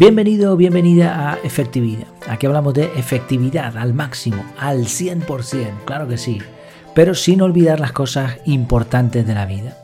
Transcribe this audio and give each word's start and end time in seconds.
Bienvenido 0.00 0.54
o 0.54 0.56
bienvenida 0.56 1.30
a 1.30 1.38
Efectividad. 1.44 2.08
Aquí 2.26 2.46
hablamos 2.46 2.72
de 2.72 2.84
efectividad 2.96 3.76
al 3.76 3.92
máximo, 3.92 4.42
al 4.58 4.86
100%, 4.86 5.84
claro 5.84 6.08
que 6.08 6.16
sí, 6.16 6.38
pero 6.94 7.14
sin 7.14 7.42
olvidar 7.42 7.80
las 7.80 7.92
cosas 7.92 8.38
importantes 8.46 9.26
de 9.26 9.34
la 9.34 9.44
vida. 9.44 9.76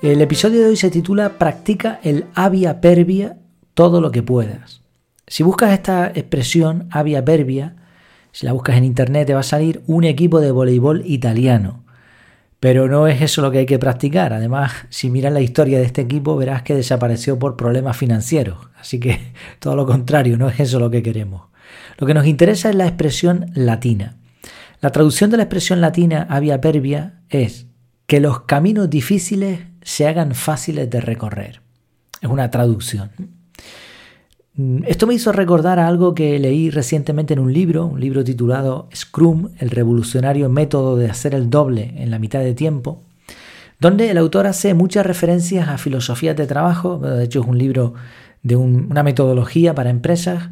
El 0.00 0.20
episodio 0.20 0.60
de 0.60 0.68
hoy 0.68 0.76
se 0.76 0.92
titula 0.92 1.38
Practica 1.38 1.98
el 2.04 2.26
avia 2.36 2.80
pervia 2.80 3.36
todo 3.74 4.00
lo 4.00 4.12
que 4.12 4.22
puedas. 4.22 4.82
Si 5.26 5.42
buscas 5.42 5.72
esta 5.72 6.06
expresión 6.14 6.86
avia 6.92 7.24
pervia, 7.24 7.74
si 8.30 8.46
la 8.46 8.52
buscas 8.52 8.76
en 8.76 8.84
internet 8.84 9.26
te 9.26 9.34
va 9.34 9.40
a 9.40 9.42
salir 9.42 9.82
un 9.88 10.04
equipo 10.04 10.38
de 10.38 10.52
voleibol 10.52 11.02
italiano. 11.04 11.81
Pero 12.62 12.86
no 12.86 13.08
es 13.08 13.20
eso 13.20 13.42
lo 13.42 13.50
que 13.50 13.58
hay 13.58 13.66
que 13.66 13.80
practicar. 13.80 14.32
Además, 14.32 14.70
si 14.88 15.10
miras 15.10 15.32
la 15.32 15.40
historia 15.40 15.80
de 15.80 15.84
este 15.84 16.02
equipo, 16.02 16.36
verás 16.36 16.62
que 16.62 16.76
desapareció 16.76 17.36
por 17.36 17.56
problemas 17.56 17.96
financieros. 17.96 18.68
Así 18.78 19.00
que 19.00 19.32
todo 19.58 19.74
lo 19.74 19.84
contrario, 19.84 20.36
no 20.36 20.48
es 20.48 20.60
eso 20.60 20.78
lo 20.78 20.88
que 20.88 21.02
queremos. 21.02 21.48
Lo 21.98 22.06
que 22.06 22.14
nos 22.14 22.24
interesa 22.24 22.70
es 22.70 22.76
la 22.76 22.86
expresión 22.86 23.50
latina. 23.54 24.18
La 24.80 24.90
traducción 24.90 25.28
de 25.30 25.38
la 25.38 25.42
expresión 25.42 25.80
latina 25.80 26.24
avia 26.30 26.60
pervia 26.60 27.22
es 27.30 27.66
que 28.06 28.20
los 28.20 28.42
caminos 28.42 28.88
difíciles 28.88 29.58
se 29.82 30.06
hagan 30.06 30.36
fáciles 30.36 30.88
de 30.88 31.00
recorrer. 31.00 31.62
Es 32.20 32.30
una 32.30 32.48
traducción. 32.52 33.10
Mm, 34.54 34.84
esto 34.86 35.06
me 35.06 35.14
hizo 35.14 35.32
recordar 35.32 35.78
algo 35.78 36.14
que 36.14 36.38
leí 36.38 36.70
recientemente 36.70 37.32
en 37.34 37.40
un 37.40 37.52
libro, 37.52 37.86
un 37.86 38.00
libro 38.00 38.22
titulado 38.22 38.88
Scrum, 38.94 39.50
el 39.58 39.70
revolucionario 39.70 40.48
método 40.48 40.96
de 40.96 41.08
hacer 41.08 41.34
el 41.34 41.48
doble 41.48 41.94
en 41.96 42.10
la 42.10 42.18
mitad 42.18 42.40
de 42.40 42.54
tiempo, 42.54 43.02
donde 43.80 44.10
el 44.10 44.18
autor 44.18 44.46
hace 44.46 44.74
muchas 44.74 45.06
referencias 45.06 45.68
a 45.68 45.78
filosofías 45.78 46.36
de 46.36 46.46
trabajo, 46.46 46.98
de 46.98 47.24
hecho 47.24 47.40
es 47.40 47.46
un 47.46 47.58
libro 47.58 47.94
de 48.42 48.56
una 48.56 49.02
metodología 49.02 49.74
para 49.74 49.90
empresas, 49.90 50.50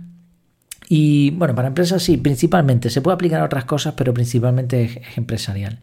y 0.89 1.31
bueno, 1.33 1.55
para 1.55 1.69
empresas 1.69 2.03
sí, 2.03 2.17
principalmente, 2.17 2.91
se 2.91 3.01
puede 3.01 3.15
aplicar 3.15 3.41
a 3.41 3.45
otras 3.45 3.65
cosas, 3.65 3.95
pero 3.97 4.12
principalmente 4.12 4.83
es 4.83 5.17
empresarial. 5.17 5.78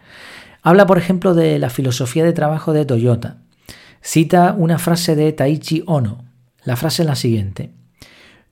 Habla, 0.64 0.86
por 0.86 0.98
ejemplo, 0.98 1.34
de 1.34 1.60
la 1.60 1.70
filosofía 1.70 2.26
de 2.26 2.34
trabajo 2.34 2.74
de 2.74 2.84
Toyota. 2.84 3.38
Cita 4.02 4.54
una 4.58 4.80
frase 4.80 5.16
de 5.16 5.32
Taichi 5.32 5.84
Ono. 5.86 6.26
La 6.66 6.76
frase 6.76 7.04
es 7.04 7.08
la 7.08 7.16
siguiente. 7.16 7.72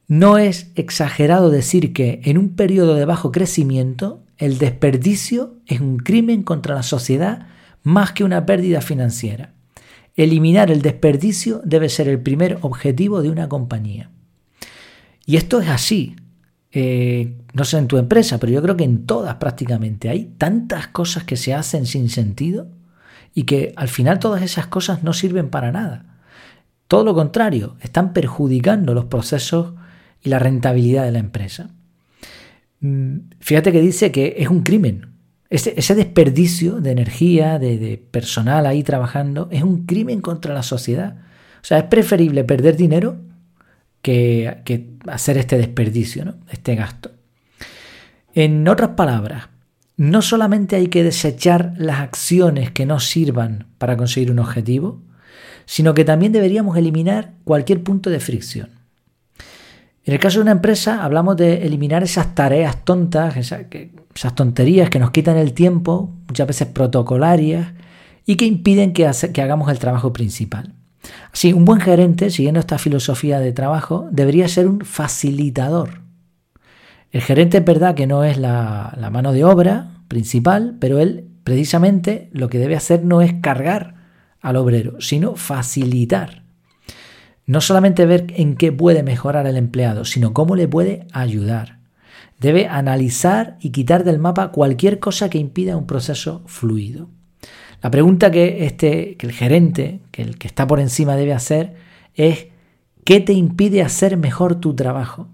No 0.08 0.38
es 0.38 0.72
exagerado 0.76 1.50
decir 1.50 1.94
que 1.94 2.22
en 2.26 2.38
un 2.38 2.56
periodo 2.56 2.96
de 2.96 3.06
bajo 3.06 3.32
crecimiento 3.32 4.24
el 4.38 4.58
desperdicio 4.58 5.56
es 5.66 5.80
un 5.80 5.98
crimen 5.98 6.44
contra 6.44 6.76
la 6.76 6.84
sociedad 6.84 7.48
más 7.84 8.12
que 8.12 8.24
una 8.24 8.46
pérdida 8.46 8.82
financiera. 8.82 9.54
Eliminar 10.16 10.72
el 10.72 10.82
desperdicio 10.82 11.62
debe 11.64 11.90
ser 11.90 12.08
el 12.08 12.20
primer 12.20 12.60
objetivo 12.62 13.22
de 13.22 13.30
una 13.30 13.50
compañía. 13.50 14.12
Y 15.26 15.38
esto 15.38 15.60
es 15.60 15.70
así. 15.70 16.16
Eh, 16.72 17.38
no 17.54 17.64
sé 17.64 17.78
en 17.78 17.88
tu 17.88 17.98
empresa, 17.98 18.38
pero 18.38 18.52
yo 18.52 18.62
creo 18.62 18.78
que 18.78 18.84
en 18.84 19.06
todas 19.06 19.36
prácticamente 19.36 20.10
hay 20.10 20.26
tantas 20.38 20.88
cosas 20.88 21.24
que 21.24 21.38
se 21.38 21.54
hacen 21.54 21.86
sin 21.86 22.10
sentido 22.10 22.68
y 23.34 23.44
que 23.44 23.74
al 23.76 23.88
final 23.88 24.20
todas 24.20 24.42
esas 24.42 24.68
cosas 24.68 25.04
no 25.04 25.14
sirven 25.14 25.50
para 25.50 25.72
nada. 25.72 26.20
Todo 26.88 27.04
lo 27.04 27.16
contrario, 27.16 27.76
están 27.82 28.14
perjudicando 28.14 28.94
los 28.94 29.06
procesos 29.06 29.74
y 30.26 30.30
la 30.30 30.40
rentabilidad 30.40 31.06
de 31.06 31.12
la 31.12 31.20
empresa. 31.20 31.70
Mm, 32.82 33.18
fíjate 33.40 33.72
que 33.72 33.82
dice 33.82 34.12
que 34.12 34.36
es 34.40 34.50
un 34.50 34.64
crimen. 34.64 35.14
Ese, 35.50 35.96
desperdicio 35.96 36.82
de 36.82 36.92
energía, 36.92 37.60
de, 37.60 38.04
personal 38.12 38.66
ahí 38.66 38.84
trabajando, 38.84 39.48
es 39.52 39.64
un 39.64 39.86
crimen 39.86 40.20
contra 40.20 40.54
la 40.54 40.64
sociedad. 40.64 41.16
O 41.62 41.66
sea, 41.66 41.78
es 41.78 41.84
preferible 41.86 42.44
perder 42.44 42.76
dinero 42.76 43.22
que, 44.02 44.98
hacer 45.08 45.38
este 45.38 45.58
desperdicio, 45.58 46.26
¿no? 46.26 46.36
este 46.52 46.76
gasto. 46.76 47.12
En 48.34 48.68
otras 48.68 48.90
palabras, 48.92 49.48
no 49.96 50.22
solamente 50.22 50.76
hay 50.76 50.88
que 50.88 51.04
desechar 51.04 51.74
las 51.78 52.02
acciones 52.02 52.72
que 52.72 52.86
no 52.86 53.00
sirvan 53.00 53.68
para 53.78 53.96
conseguir 53.96 54.32
un 54.32 54.40
objetivo, 54.40 55.02
sino 55.66 55.94
que 55.94 56.04
también 56.04 56.34
deberíamos 56.34 56.78
eliminar 56.78 57.34
cualquier 57.46 57.82
punto 57.82 58.10
de 58.10 58.20
fricción. 58.20 58.75
En 60.06 60.14
el 60.14 60.20
caso 60.20 60.38
de 60.38 60.44
una 60.44 60.52
empresa 60.52 61.04
hablamos 61.04 61.36
de 61.36 61.66
eliminar 61.66 62.04
esas 62.04 62.36
tareas 62.36 62.86
tontas, 62.86 63.36
esas, 63.38 63.66
tonterías 64.36 64.92
que 64.92 65.00
nos 65.00 65.10
quitan 65.10 65.36
el 65.36 65.54
tiempo, 65.54 66.14
muchas 66.28 66.48
veces 66.48 66.68
protocolarias, 66.68 67.74
y 68.24 68.36
que 68.36 68.46
impiden 68.46 68.94
que, 68.94 69.08
hagamos 69.08 69.72
el 69.72 69.80
trabajo 69.80 70.14
principal. 70.14 70.74
Así, 71.34 71.54
un 71.54 71.66
buen 71.66 71.82
gerente, 71.82 72.30
siguiendo 72.30 72.60
esta 72.60 72.78
filosofía 72.78 73.40
de 73.40 73.52
trabajo, 73.52 74.08
debería 74.12 74.48
ser 74.48 74.68
un 74.68 74.82
facilitador. 74.82 76.02
El 77.12 77.22
gerente 77.22 77.58
es 77.58 77.66
verdad 77.66 77.96
que 77.96 78.08
no 78.08 78.24
es 78.24 78.38
la 78.38 79.10
mano 79.12 79.34
de 79.34 79.44
obra 79.44 79.90
principal, 80.08 80.78
pero 80.80 81.00
él 81.00 81.30
precisamente 81.44 82.30
lo 82.32 82.48
que 82.48 82.60
debe 82.60 82.76
hacer 82.76 83.04
no 83.04 83.22
es 83.22 83.34
cargar 83.42 83.96
al 84.42 84.56
obrero, 84.56 85.02
sino 85.02 85.36
facilitar. 85.36 86.45
No 87.46 87.62
solamente 87.62 88.06
ver 88.06 88.28
en 88.36 88.56
qué 88.56 88.72
puede 88.72 89.04
mejorar 89.04 89.46
el 89.48 89.58
empleado, 89.58 90.06
sino 90.06 90.34
cómo 90.34 90.56
le 90.56 90.68
puede 90.68 91.08
ayudar. 91.12 91.80
Debe 92.40 92.68
analizar 92.68 93.58
y 93.62 93.70
quitar 93.70 94.04
del 94.04 94.20
mapa 94.20 94.52
cualquier 94.52 95.00
cosa 95.00 95.30
que 95.30 95.38
impida 95.38 95.78
un 95.78 95.86
proceso 95.86 96.42
fluido. 96.48 97.10
La 97.82 97.92
pregunta 97.92 98.32
que, 98.32 98.66
este, 98.66 99.16
que 99.16 99.28
el 99.28 99.32
gerente, 99.32 100.02
que 100.12 100.24
el 100.24 100.38
que 100.38 100.48
está 100.48 100.66
por 100.66 100.80
encima 100.80 101.16
debe 101.16 101.34
hacer 101.34 101.76
es 102.16 102.48
¿qué 103.04 103.20
te 103.20 103.34
impide 103.34 103.84
hacer 103.84 104.18
mejor 104.18 104.56
tu 104.56 104.76
trabajo? 104.76 105.28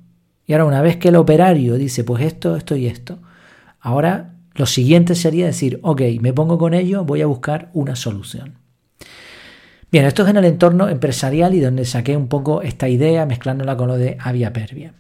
Y 0.46 0.54
ahora 0.54 0.66
una 0.66 0.82
vez 0.82 0.98
que 0.98 1.10
el 1.10 1.16
operario 1.16 1.76
dice 1.76 2.04
pues 2.04 2.24
esto, 2.26 2.58
esto 2.58 2.76
y 2.76 2.88
esto, 2.88 3.20
ahora 3.80 4.36
lo 4.54 4.66
siguiente 4.66 5.16
sería 5.16 5.46
decir, 5.46 5.80
ok, 5.82 6.02
me 6.20 6.34
pongo 6.34 6.58
con 6.58 6.74
ello, 6.74 7.06
voy 7.06 7.22
a 7.22 7.26
buscar 7.26 7.70
una 7.74 7.96
solución. 7.96 8.61
Bien, 9.92 10.06
esto 10.06 10.24
es 10.24 10.30
en 10.30 10.38
el 10.38 10.46
entorno 10.46 10.88
empresarial 10.88 11.54
y 11.54 11.60
donde 11.60 11.84
saqué 11.84 12.16
un 12.16 12.30
poco 12.30 12.62
esta 12.62 12.88
idea 12.88 13.26
mezclándola 13.26 13.76
con 13.76 13.90
lo 13.90 13.98
de 13.98 14.16
avia 14.22 14.54
pervia. 14.54 14.94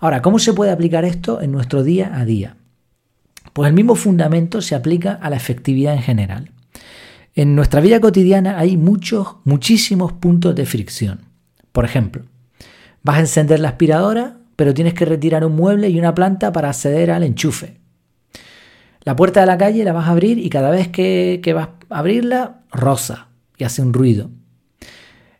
Ahora, 0.00 0.20
¿cómo 0.20 0.38
se 0.38 0.52
puede 0.52 0.70
aplicar 0.70 1.06
esto 1.06 1.40
en 1.40 1.50
nuestro 1.50 1.82
día 1.82 2.12
a 2.14 2.26
día? 2.26 2.56
Pues 3.54 3.68
el 3.68 3.74
mismo 3.74 3.94
fundamento 3.94 4.60
se 4.60 4.74
aplica 4.74 5.14
a 5.14 5.30
la 5.30 5.36
efectividad 5.36 5.94
en 5.94 6.02
general. 6.02 6.50
En 7.34 7.56
nuestra 7.56 7.80
vida 7.80 8.00
cotidiana 8.00 8.58
hay 8.58 8.76
muchos, 8.76 9.36
muchísimos 9.44 10.12
puntos 10.12 10.54
de 10.54 10.66
fricción. 10.66 11.20
Por 11.72 11.86
ejemplo, 11.86 12.24
vas 13.02 13.16
a 13.16 13.20
encender 13.20 13.60
la 13.60 13.70
aspiradora, 13.70 14.36
pero 14.56 14.74
tienes 14.74 14.92
que 14.92 15.06
retirar 15.06 15.46
un 15.46 15.56
mueble 15.56 15.88
y 15.88 15.98
una 15.98 16.14
planta 16.14 16.52
para 16.52 16.68
acceder 16.68 17.10
al 17.12 17.22
enchufe. 17.22 17.78
La 19.04 19.16
puerta 19.16 19.40
de 19.40 19.46
la 19.46 19.56
calle 19.56 19.84
la 19.84 19.94
vas 19.94 20.06
a 20.06 20.10
abrir 20.10 20.38
y 20.38 20.50
cada 20.50 20.70
vez 20.70 20.88
que, 20.88 21.40
que 21.42 21.54
vas 21.54 21.68
a 21.88 21.98
abrirla, 21.98 22.60
rosa 22.70 23.28
y 23.56 23.64
hace 23.64 23.82
un 23.82 23.92
ruido. 23.92 24.30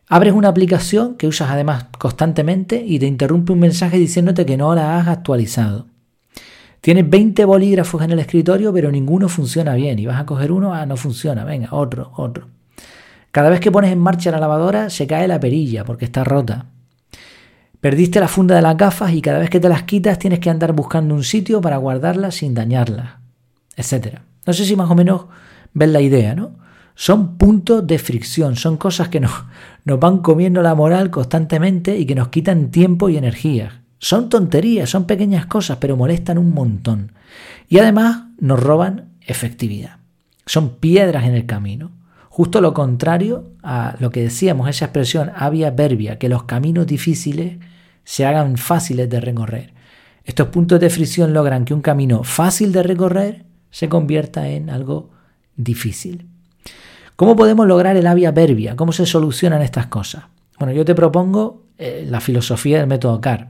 Abres 0.07 0.33
una 0.33 0.49
aplicación 0.49 1.15
que 1.15 1.27
usas 1.27 1.49
además 1.49 1.87
constantemente 1.97 2.83
y 2.85 2.99
te 2.99 3.07
interrumpe 3.07 3.53
un 3.53 3.59
mensaje 3.59 3.97
diciéndote 3.97 4.45
que 4.45 4.57
no 4.57 4.75
la 4.75 4.99
has 4.99 5.07
actualizado. 5.07 5.87
Tienes 6.79 7.09
20 7.09 7.45
bolígrafos 7.45 8.03
en 8.03 8.11
el 8.11 8.19
escritorio, 8.19 8.71
pero 8.71 8.91
ninguno 8.91 9.27
funciona 9.27 9.73
bien. 9.73 9.97
Y 9.97 10.05
vas 10.05 10.21
a 10.21 10.25
coger 10.27 10.51
uno, 10.51 10.75
ah, 10.75 10.85
no 10.85 10.97
funciona, 10.97 11.43
venga, 11.43 11.69
otro, 11.71 12.11
otro. 12.15 12.47
Cada 13.31 13.49
vez 13.49 13.59
que 13.59 13.71
pones 13.71 13.91
en 13.91 13.97
marcha 13.97 14.29
la 14.29 14.39
lavadora, 14.39 14.91
se 14.91 15.07
cae 15.07 15.27
la 15.27 15.39
perilla 15.39 15.83
porque 15.83 16.05
está 16.05 16.23
rota. 16.23 16.67
Perdiste 17.81 18.19
la 18.19 18.27
funda 18.27 18.55
de 18.55 18.61
las 18.61 18.77
gafas 18.77 19.13
y 19.13 19.21
cada 19.21 19.39
vez 19.39 19.49
que 19.49 19.59
te 19.59 19.67
las 19.67 19.83
quitas 19.83 20.19
tienes 20.19 20.39
que 20.39 20.49
andar 20.49 20.73
buscando 20.73 21.15
un 21.15 21.23
sitio 21.23 21.59
para 21.59 21.77
guardarlas 21.77 22.35
sin 22.35 22.53
dañarlas, 22.53 23.15
etc. 23.75 24.19
No 24.45 24.53
sé 24.53 24.65
si 24.65 24.75
más 24.75 24.89
o 24.89 24.95
menos 24.95 25.25
ves 25.73 25.89
la 25.89 26.01
idea, 26.01 26.35
¿no? 26.35 26.64
Son 26.95 27.37
puntos 27.37 27.85
de 27.85 27.99
fricción, 27.99 28.55
son 28.55 28.77
cosas 28.77 29.09
que 29.09 29.19
nos, 29.19 29.31
nos 29.83 29.99
van 29.99 30.19
comiendo 30.19 30.61
la 30.61 30.75
moral 30.75 31.11
constantemente 31.11 31.97
y 31.97 32.05
que 32.05 32.15
nos 32.15 32.29
quitan 32.29 32.71
tiempo 32.71 33.09
y 33.09 33.17
energía. 33.17 33.83
Son 33.99 34.29
tonterías, 34.29 34.89
son 34.89 35.05
pequeñas 35.05 35.45
cosas, 35.45 35.77
pero 35.79 35.97
molestan 35.97 36.37
un 36.37 36.53
montón. 36.53 37.11
Y 37.67 37.79
además 37.79 38.25
nos 38.39 38.61
roban 38.61 39.13
efectividad. 39.21 39.97
Son 40.45 40.77
piedras 40.77 41.25
en 41.25 41.33
el 41.33 41.45
camino. 41.45 41.91
Justo 42.29 42.61
lo 42.61 42.73
contrario 42.73 43.51
a 43.63 43.95
lo 43.99 44.09
que 44.09 44.21
decíamos, 44.21 44.69
esa 44.69 44.85
expresión 44.85 45.31
avia 45.35 45.71
verbia, 45.71 46.17
que 46.17 46.29
los 46.29 46.43
caminos 46.43 46.85
difíciles 46.87 47.57
se 48.03 48.25
hagan 48.25 48.57
fáciles 48.57 49.09
de 49.09 49.19
recorrer. 49.19 49.73
Estos 50.23 50.47
puntos 50.47 50.79
de 50.79 50.89
fricción 50.89 51.33
logran 51.33 51.65
que 51.65 51.73
un 51.73 51.81
camino 51.81 52.23
fácil 52.23 52.71
de 52.71 52.83
recorrer 52.83 53.45
se 53.69 53.89
convierta 53.89 54.47
en 54.49 54.69
algo 54.69 55.11
difícil. 55.55 56.27
¿Cómo 57.15 57.35
podemos 57.35 57.67
lograr 57.67 57.95
el 57.97 58.07
avia 58.07 58.31
verbia? 58.31 58.75
¿Cómo 58.75 58.91
se 58.91 59.05
solucionan 59.05 59.61
estas 59.61 59.87
cosas? 59.87 60.25
Bueno, 60.59 60.73
yo 60.73 60.85
te 60.85 60.95
propongo 60.95 61.63
eh, 61.77 62.05
la 62.09 62.19
filosofía 62.19 62.79
del 62.79 62.87
método 62.87 63.21
CAR. 63.21 63.49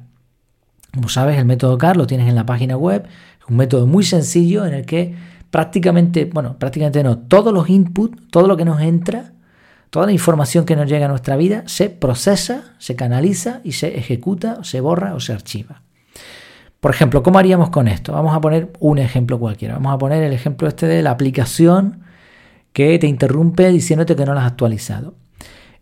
Como 0.94 1.10
sabes, 1.10 1.38
el 1.38 1.46
método 1.46 1.78
CAR 1.78 1.98
lo 1.98 2.08
tienes 2.08 2.28
en 2.28 2.36
la 2.36 2.46
página 2.46 2.78
web. 2.78 3.08
Es 3.40 3.50
un 3.50 3.58
método 3.58 3.88
muy 3.88 4.04
sencillo 4.04 4.66
en 4.66 4.74
el 4.74 4.86
que 4.86 5.16
prácticamente, 5.50 6.26
bueno, 6.26 6.58
prácticamente 6.58 7.04
no, 7.04 7.18
todos 7.18 7.54
los 7.54 7.70
inputs, 7.70 8.30
todo 8.30 8.48
lo 8.48 8.58
que 8.58 8.66
nos 8.66 8.82
entra, 8.82 9.34
Toda 9.96 10.08
la 10.08 10.12
información 10.12 10.66
que 10.66 10.76
nos 10.76 10.90
llega 10.90 11.06
a 11.06 11.08
nuestra 11.08 11.38
vida 11.38 11.64
se 11.68 11.90
procesa, 11.90 12.76
se 12.80 12.98
canaliza 12.98 13.62
y 13.64 13.72
se 13.72 13.98
ejecuta, 13.98 14.62
se 14.66 14.82
borra 14.82 15.14
o 15.16 15.22
se 15.22 15.32
archiva. 15.32 15.84
Por 16.82 16.92
ejemplo, 16.92 17.24
¿cómo 17.24 17.40
haríamos 17.40 17.70
con 17.70 17.88
esto? 17.88 18.12
Vamos 18.12 18.36
a 18.36 18.42
poner 18.42 18.74
un 18.80 18.98
ejemplo 18.98 19.40
cualquiera. 19.40 19.76
Vamos 19.76 19.94
a 19.94 19.98
poner 19.98 20.22
el 20.22 20.34
ejemplo 20.34 20.68
este 20.68 20.86
de 20.86 21.02
la 21.02 21.12
aplicación 21.12 22.02
que 22.76 23.00
te 23.00 23.08
interrumpe 23.08 23.70
diciéndote 23.70 24.18
que 24.18 24.26
no 24.26 24.34
la 24.34 24.42
has 24.42 24.52
actualizado. 24.52 25.16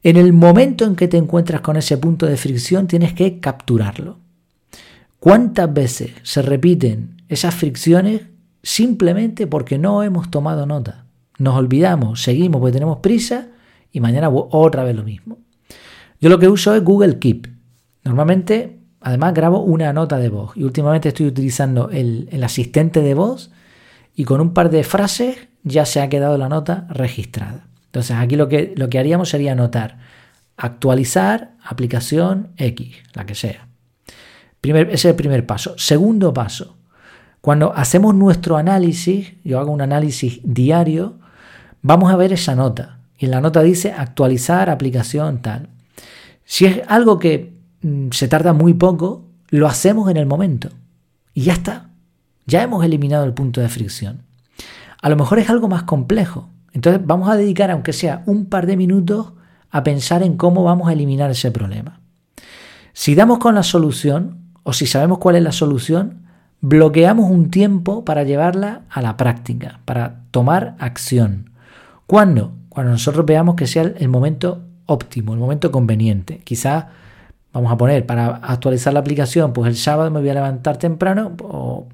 En 0.04 0.16
el 0.16 0.32
momento 0.32 0.86
en 0.86 0.96
que 0.96 1.08
te 1.08 1.18
encuentras 1.18 1.62
con 1.62 1.76
ese 1.76 1.98
punto 1.98 2.28
de 2.28 2.38
fricción, 2.38 2.86
tienes 2.86 3.14
que 3.14 3.40
capturarlo. 3.40 4.20
¿Cuántas 5.20 5.74
veces 5.74 6.12
se 6.22 6.44
repiten 6.44 7.24
esas 7.30 7.56
fricciones 7.56 8.22
simplemente 8.62 9.48
porque 9.48 9.80
no 9.80 10.04
hemos 10.04 10.30
tomado 10.30 10.68
nota? 10.68 11.06
Nos 11.40 11.56
olvidamos, 11.56 12.22
seguimos 12.22 12.62
porque 12.62 12.74
tenemos 12.74 13.00
prisa 13.00 13.48
y 13.92 14.00
mañana 14.00 14.30
otra 14.30 14.84
vez 14.84 14.96
lo 14.96 15.04
mismo. 15.04 15.40
Yo 16.22 16.30
lo 16.30 16.38
que 16.38 16.48
uso 16.48 16.76
es 16.76 16.84
Google 16.84 17.18
Keep. 17.18 17.48
Normalmente, 18.04 18.78
además, 19.02 19.34
grabo 19.34 19.62
una 19.62 19.94
nota 19.94 20.20
de 20.20 20.30
voz 20.30 20.56
y 20.56 20.64
últimamente 20.64 21.08
estoy 21.08 21.26
utilizando 21.26 21.90
el, 21.90 22.30
el 22.32 22.44
asistente 22.44 23.02
de 23.02 23.16
voz 23.16 23.50
y 24.16 24.26
con 24.26 24.42
un 24.42 24.54
par 24.54 24.70
de 24.70 24.84
frases 24.84 25.38
ya 25.64 25.86
se 25.86 26.02
ha 26.02 26.10
quedado 26.10 26.38
la 26.38 26.50
nota 26.50 26.88
registrada. 26.90 27.68
Entonces 27.86 28.16
aquí 28.18 28.36
lo 28.36 28.48
que, 28.50 28.74
lo 28.76 28.90
que 28.90 29.00
haríamos 29.00 29.30
sería 29.30 29.54
anotar 29.54 29.98
actualizar 30.58 31.52
aplicación 31.64 32.50
X, 32.58 32.96
la 33.14 33.26
que 33.26 33.36
sea. 33.36 33.68
Ese 34.62 34.94
es 34.94 35.06
el 35.06 35.16
primer 35.16 35.46
paso. 35.46 35.74
Segundo 35.78 36.34
paso, 36.34 36.78
cuando 37.42 37.74
hacemos 37.76 38.16
nuestro 38.16 38.56
análisis, 38.56 39.34
yo 39.44 39.60
hago 39.60 39.72
un 39.72 39.82
análisis 39.82 40.40
diario, 40.44 41.20
vamos 41.82 42.12
a 42.12 42.16
ver 42.16 42.32
esa 42.32 42.56
nota. 42.56 43.00
Y 43.18 43.26
en 43.26 43.32
la 43.32 43.42
nota 43.42 43.62
dice 43.62 43.92
actualizar 43.92 44.70
aplicación 44.70 45.42
tal. 45.42 45.70
Si 46.46 46.66
es 46.66 46.82
algo 46.88 47.20
que 47.20 47.54
mm, 47.82 48.12
se 48.12 48.28
tarda 48.28 48.54
muy 48.54 48.74
poco, 48.74 49.26
lo 49.50 49.68
hacemos 49.68 50.10
en 50.10 50.18
el 50.18 50.26
momento. 50.26 50.70
Y 51.34 51.44
ya 51.44 51.54
está. 51.54 51.90
Ya 52.46 52.64
hemos 52.64 52.84
eliminado 52.84 53.24
el 53.26 53.34
punto 53.34 53.62
de 53.62 53.70
fricción. 53.70 54.24
A 55.02 55.10
lo 55.10 55.16
mejor 55.16 55.40
es 55.40 55.50
algo 55.50 55.68
más 55.68 55.84
complejo. 55.84 56.50
Entonces 56.74 57.02
vamos 57.06 57.30
a 57.30 57.36
dedicar, 57.36 57.72
aunque 57.72 57.94
sea 57.94 58.24
un 58.26 58.46
par 58.48 58.66
de 58.66 58.78
minutos, 58.78 59.34
a 59.70 59.84
pensar 59.84 60.24
en 60.24 60.38
cómo 60.38 60.64
vamos 60.64 60.88
a 60.88 60.94
eliminar 60.94 61.32
ese 61.32 61.52
problema. 61.52 62.00
Si 62.94 63.16
damos 63.16 63.40
con 63.40 63.56
la 63.56 63.64
solución, 63.64 64.38
o 64.64 64.74
si 64.74 64.86
sabemos 64.86 65.18
cuál 65.18 65.36
es 65.36 65.44
la 65.44 65.52
solución, 65.52 66.22
bloqueamos 66.62 67.30
un 67.30 67.50
tiempo 67.50 68.06
para 68.06 68.24
llevarla 68.24 68.82
a 68.90 69.02
la 69.02 69.18
práctica, 69.18 69.80
para 69.86 70.22
tomar 70.32 70.76
acción. 70.80 71.50
¿Cuándo? 72.08 72.54
Cuando 72.70 72.92
nosotros 72.92 73.26
veamos 73.26 73.56
que 73.56 73.68
sea 73.68 73.82
el 73.82 74.10
momento 74.10 74.64
óptimo, 74.86 75.34
el 75.34 75.40
momento 75.40 75.72
conveniente. 75.72 76.40
Quizás, 76.44 76.86
vamos 77.52 77.72
a 77.72 77.78
poner, 77.78 78.06
para 78.06 78.28
actualizar 78.38 78.94
la 78.94 79.00
aplicación, 79.00 79.54
pues 79.54 79.68
el 79.68 79.76
sábado 79.76 80.10
me 80.12 80.20
voy 80.20 80.30
a 80.30 80.36
levantar 80.36 80.78
temprano, 80.78 81.34
o 81.42 81.88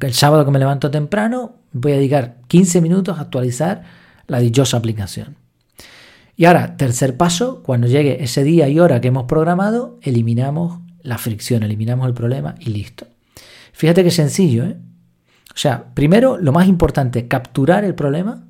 el 0.00 0.14
sábado 0.14 0.44
que 0.44 0.50
me 0.50 0.58
levanto 0.58 0.90
temprano, 0.90 1.56
voy 1.72 1.92
a 1.92 1.96
dedicar 1.96 2.36
15 2.48 2.80
minutos 2.80 3.18
a 3.18 3.22
actualizar 3.22 3.82
la 4.26 4.40
dichosa 4.40 4.76
aplicación. 4.76 5.36
Y 6.36 6.46
ahora, 6.46 6.76
tercer 6.76 7.16
paso, 7.16 7.62
cuando 7.62 7.86
llegue 7.86 8.22
ese 8.24 8.42
día 8.42 8.68
y 8.68 8.80
hora 8.80 9.00
que 9.00 9.08
hemos 9.08 9.24
programado, 9.24 9.98
eliminamos 10.02 10.80
la 11.02 11.18
fricción, 11.18 11.62
eliminamos 11.62 12.08
el 12.08 12.14
problema 12.14 12.56
y 12.58 12.70
listo. 12.70 13.06
Fíjate 13.72 14.02
qué 14.02 14.10
sencillo, 14.10 14.64
¿eh? 14.64 14.76
O 15.54 15.56
sea, 15.58 15.94
primero, 15.94 16.36
lo 16.38 16.50
más 16.50 16.66
importante, 16.66 17.28
capturar 17.28 17.84
el 17.84 17.94
problema. 17.94 18.44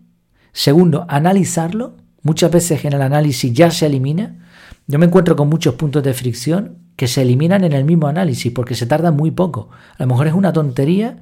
Segundo, 0.52 1.05
analizarlo. 1.08 1.96
Muchas 2.23 2.50
veces 2.50 2.85
en 2.87 2.94
el 2.94 3.02
análisis 3.02 3.52
ya 3.52 3.70
se 3.70 3.85
elimina. 3.85 4.38
Yo 4.87 4.99
me 4.99 5.05
encuentro 5.05 5.37
con 5.37 5.50
muchos 5.50 5.75
puntos 5.75 6.02
de 6.02 6.14
fricción 6.14 6.79
que 6.96 7.06
se 7.06 7.23
eliminan 7.23 7.64
en 7.64 7.73
el 7.73 7.85
mismo 7.85 8.06
análisis 8.06 8.50
porque 8.52 8.75
se 8.75 8.87
tarda 8.87 9.11
muy 9.11 9.31
poco. 9.31 9.69
A 9.99 10.02
lo 10.02 10.06
mejor 10.06 10.29
es 10.29 10.32
una 10.32 10.52
tontería 10.55 11.19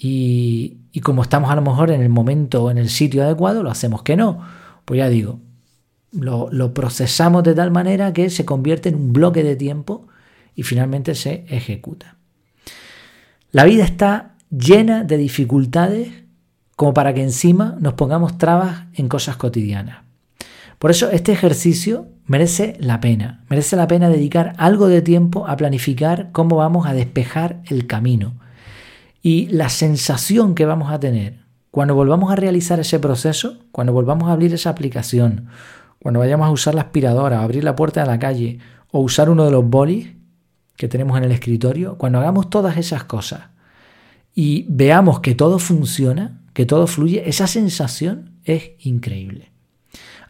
y, 0.00 1.00
como 1.02 1.22
estamos 1.22 1.50
a 1.50 1.56
lo 1.56 1.62
mejor 1.62 1.90
en 1.90 2.00
el 2.00 2.08
momento 2.08 2.64
o 2.64 2.70
en 2.70 2.78
el 2.78 2.88
sitio 2.88 3.24
adecuado, 3.24 3.62
lo 3.62 3.70
hacemos 3.70 4.02
que 4.02 4.16
no. 4.16 4.40
Pues 4.84 4.98
ya 4.98 5.08
digo, 5.08 5.40
lo, 6.12 6.48
lo, 6.52 6.72
procesamos 6.72 7.42
de 7.42 7.54
tal 7.54 7.70
manera 7.70 8.12
que 8.12 8.30
se 8.30 8.44
convierte 8.44 8.88
en 8.88 8.94
un 8.94 9.12
bloque 9.12 9.42
de 9.42 9.56
tiempo 9.56 10.06
y 10.54 10.62
finalmente 10.62 11.14
se 11.14 11.44
ejecuta. 11.48 12.16
La 13.50 13.64
vida 13.64 13.84
está 13.84 14.36
llena 14.50 15.04
de 15.04 15.16
dificultades 15.16 16.08
como 16.76 16.94
para 16.94 17.12
que 17.12 17.22
encima 17.22 17.76
nos 17.80 17.94
pongamos 17.94 18.38
trabas 18.38 18.84
en 18.94 19.08
cosas 19.08 19.36
cotidianas. 19.36 20.04
Por 20.78 20.92
eso 20.92 21.10
este 21.10 21.32
ejercicio 21.32 22.06
merece 22.26 22.76
la 22.78 23.00
pena, 23.00 23.44
merece 23.48 23.74
la 23.74 23.88
pena 23.88 24.08
dedicar 24.08 24.54
algo 24.58 24.86
de 24.86 25.02
tiempo 25.02 25.48
a 25.48 25.56
planificar 25.56 26.30
cómo 26.30 26.56
vamos 26.56 26.86
a 26.86 26.94
despejar 26.94 27.62
el 27.68 27.88
camino 27.88 28.34
y 29.22 29.46
la 29.48 29.68
sensación 29.68 30.54
que 30.54 30.66
vamos 30.66 30.90
a 30.90 31.00
tener 31.00 31.48
cuando 31.70 31.94
volvamos 31.94 32.32
a 32.32 32.36
realizar 32.36 32.80
ese 32.80 32.98
proceso, 32.98 33.58
cuando 33.72 33.92
volvamos 33.92 34.28
a 34.28 34.32
abrir 34.32 34.54
esa 34.54 34.70
aplicación, 34.70 35.48
cuando 35.98 36.20
vayamos 36.20 36.46
a 36.46 36.50
usar 36.50 36.74
la 36.74 36.82
aspiradora, 36.82 37.42
abrir 37.42 37.64
la 37.64 37.76
puerta 37.76 38.00
de 38.00 38.06
la 38.06 38.18
calle 38.18 38.58
o 38.90 39.00
usar 39.00 39.28
uno 39.28 39.44
de 39.44 39.50
los 39.50 39.68
bolis 39.68 40.08
que 40.76 40.88
tenemos 40.88 41.18
en 41.18 41.24
el 41.24 41.32
escritorio, 41.32 41.98
cuando 41.98 42.18
hagamos 42.18 42.50
todas 42.50 42.76
esas 42.76 43.04
cosas 43.04 43.48
y 44.34 44.66
veamos 44.68 45.20
que 45.20 45.34
todo 45.34 45.58
funciona, 45.58 46.40
que 46.54 46.64
todo 46.64 46.86
fluye, 46.86 47.28
esa 47.28 47.46
sensación 47.46 48.38
es 48.44 48.70
increíble. 48.80 49.50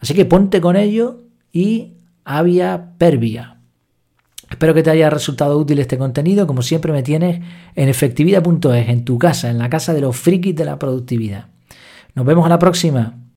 Así 0.00 0.14
que 0.14 0.24
ponte 0.24 0.60
con 0.60 0.76
ello 0.76 1.24
y 1.52 1.94
había 2.24 2.94
pervia. 2.98 3.57
Espero 4.50 4.74
que 4.74 4.82
te 4.82 4.90
haya 4.90 5.10
resultado 5.10 5.58
útil 5.58 5.78
este 5.78 5.98
contenido. 5.98 6.46
Como 6.46 6.62
siempre 6.62 6.92
me 6.92 7.02
tienes 7.02 7.40
en 7.74 7.88
efectividad.es, 7.88 8.88
en 8.88 9.04
tu 9.04 9.18
casa, 9.18 9.50
en 9.50 9.58
la 9.58 9.68
casa 9.68 9.92
de 9.92 10.00
los 10.00 10.16
frikis 10.16 10.56
de 10.56 10.64
la 10.64 10.78
productividad. 10.78 11.46
Nos 12.14 12.24
vemos 12.26 12.46
a 12.46 12.48
la 12.48 12.58
próxima. 12.58 13.27